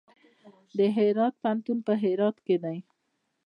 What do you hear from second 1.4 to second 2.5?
پوهنتون په هرات